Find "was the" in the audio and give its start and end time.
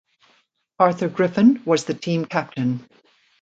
1.63-1.93